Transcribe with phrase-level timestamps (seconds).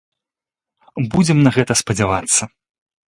[1.15, 2.43] Будзем на гэта спадзявацца.